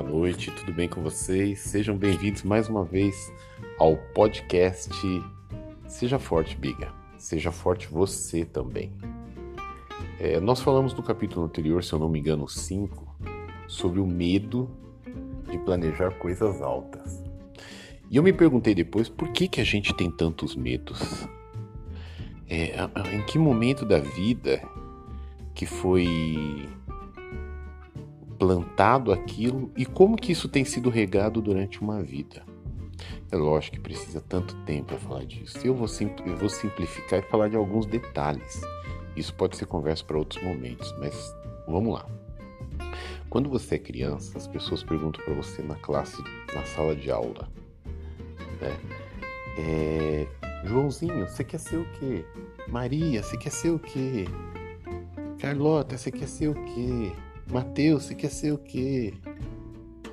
[0.00, 1.58] boa noite, tudo bem com vocês?
[1.58, 3.32] Sejam bem-vindos mais uma vez
[3.80, 4.88] ao podcast
[5.88, 6.92] Seja Forte, Biga.
[7.16, 8.92] Seja forte você também.
[10.20, 13.16] É, nós falamos no capítulo anterior, se eu não me engano, 5,
[13.66, 14.70] sobre o medo
[15.50, 17.24] de planejar coisas altas.
[18.08, 21.26] E eu me perguntei depois por que, que a gente tem tantos medos.
[22.48, 22.76] É,
[23.12, 24.62] em que momento da vida
[25.56, 26.68] que foi
[28.38, 32.44] plantado aquilo e como que isso tem sido regado durante uma vida.
[33.30, 35.58] É lógico que precisa tanto tempo para falar disso.
[35.64, 35.86] Eu vou,
[36.26, 38.60] eu vou simplificar e falar de alguns detalhes.
[39.16, 41.34] Isso pode ser conversa para outros momentos, mas
[41.66, 42.06] vamos lá.
[43.28, 46.22] Quando você é criança, as pessoas perguntam para você na classe,
[46.54, 47.48] na sala de aula,
[48.60, 48.76] né?
[49.58, 50.26] É,
[50.64, 52.24] Joãozinho, você quer ser o quê?
[52.68, 54.24] Maria, você quer ser o quê?
[55.38, 57.12] Carlota, você quer ser o quê?
[57.50, 59.14] Mateus, você quer ser o quê?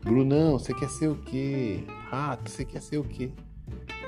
[0.00, 1.82] Brunão, você quer ser o quê?
[2.08, 3.32] Rato, você quer ser o quê?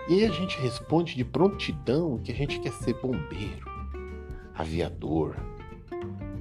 [0.08, 3.68] E a gente responde de prontidão que a gente quer ser bombeiro,
[4.54, 5.34] aviador,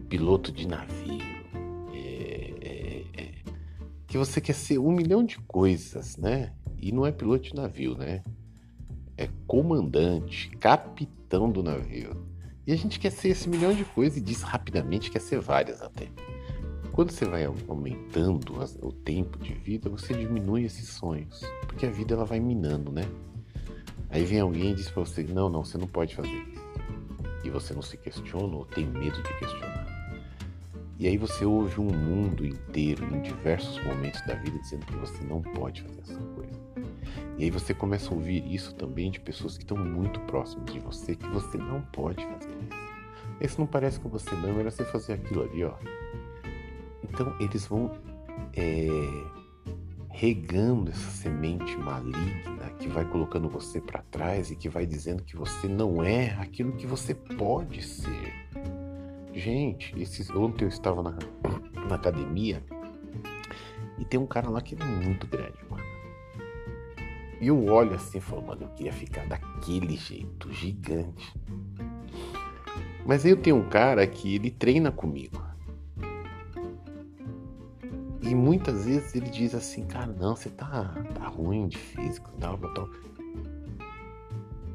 [0.07, 1.19] piloto de navio,
[1.93, 3.31] é, é, é,
[4.05, 6.53] que você quer ser um milhão de coisas, né?
[6.77, 8.23] E não é piloto de navio, né?
[9.17, 12.15] É comandante, capitão do navio.
[12.67, 15.39] E a gente quer ser esse milhão de coisas e diz rapidamente que quer ser
[15.39, 16.07] várias até.
[16.97, 22.15] Quando você vai aumentando o tempo de vida, você diminui esses sonhos, porque a vida
[22.15, 23.03] ela vai minando, né?
[24.09, 26.63] Aí vem alguém e diz para você: não, não, você não pode fazer isso.
[27.43, 29.85] E você não se questiona ou tem medo de questionar.
[30.97, 35.23] E aí você ouve um mundo inteiro, em diversos momentos da vida, dizendo que você
[35.23, 36.59] não pode fazer essa coisa.
[37.37, 40.79] E aí você começa a ouvir isso também de pessoas que estão muito próximas de
[40.79, 42.87] você, que você não pode fazer isso.
[43.39, 45.75] Esse não parece com você não, era você fazer aquilo ali, ó.
[47.09, 47.91] Então eles vão
[48.53, 48.87] é,
[50.09, 55.35] regando essa semente maligna que vai colocando você para trás e que vai dizendo que
[55.35, 58.33] você não é aquilo que você pode ser.
[59.33, 61.17] Gente, esses, ontem eu estava na,
[61.87, 62.63] na academia
[63.97, 65.83] e tem um cara lá que é muito grande, mano.
[67.39, 71.33] E eu olho assim e falo, mano, eu queria ficar daquele jeito, gigante.
[73.05, 75.41] Mas aí eu tenho um cara que ele treina comigo.
[78.27, 82.57] E muitas vezes ele diz assim, cara, não, você tá, tá ruim de físico, tal,
[82.57, 82.89] tal.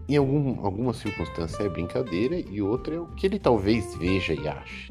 [0.09, 4.49] Em algum, alguma circunstância é brincadeira e outra é o que ele talvez veja e
[4.49, 4.91] ache.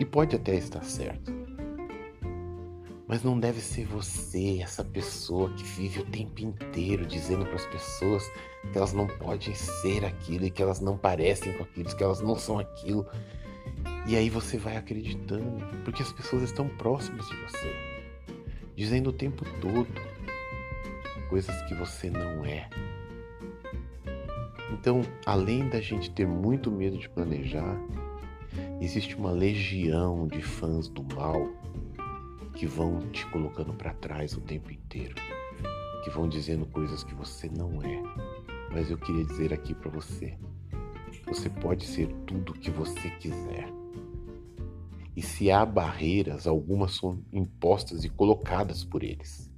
[0.00, 1.30] E pode até estar certo.
[3.06, 7.66] Mas não deve ser você, essa pessoa que vive o tempo inteiro dizendo para as
[7.66, 8.24] pessoas
[8.72, 12.22] que elas não podem ser aquilo e que elas não parecem com aquilo, que elas
[12.22, 13.06] não são aquilo
[14.06, 17.74] e aí você vai acreditando, porque as pessoas estão próximas de você,
[18.76, 20.16] dizendo o tempo todo
[21.28, 22.68] coisas que você não é.
[24.72, 27.76] Então, além da gente ter muito medo de planejar,
[28.80, 31.48] existe uma legião de fãs do mal
[32.54, 35.14] que vão te colocando para trás o tempo inteiro,
[36.04, 38.02] que vão dizendo coisas que você não é.
[38.72, 40.36] Mas eu queria dizer aqui para você,
[41.26, 43.85] você pode ser tudo que você quiser.
[45.16, 49.50] E se há barreiras, algumas são impostas e colocadas por eles.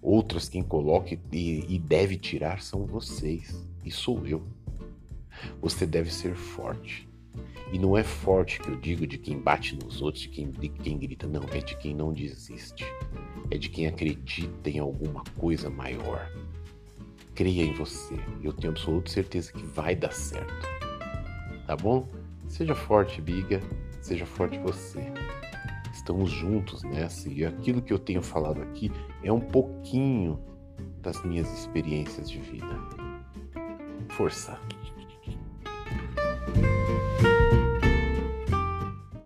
[0.00, 4.46] Outras quem coloca e, deve tirar são vocês, e sou eu.
[5.60, 7.08] Você deve ser forte.
[7.72, 10.68] E não é forte que eu digo de quem bate nos outros, de quem, de
[10.68, 12.84] quem grita, não, é de quem não desiste.
[13.50, 16.30] É de quem acredita em alguma coisa maior.
[17.34, 18.14] Creia em você.
[18.42, 20.66] Eu tenho absoluta certeza que vai dar certo.
[21.66, 22.08] Tá bom?
[22.48, 23.60] Seja forte, biga.
[24.08, 25.12] Seja forte você.
[25.92, 28.90] Estamos juntos nessa e aquilo que eu tenho falado aqui
[29.22, 30.42] é um pouquinho
[31.02, 32.74] das minhas experiências de vida.
[34.08, 34.58] Força!